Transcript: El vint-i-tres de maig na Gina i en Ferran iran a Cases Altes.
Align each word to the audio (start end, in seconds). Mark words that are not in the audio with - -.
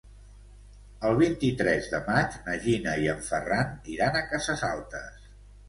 El 1.09 1.19
vint-i-tres 1.19 1.91
de 1.91 1.99
maig 2.09 2.39
na 2.49 2.57
Gina 2.65 2.97
i 3.05 3.13
en 3.13 3.23
Ferran 3.29 3.79
iran 3.99 4.21
a 4.21 4.27
Cases 4.35 4.69
Altes. 4.73 5.33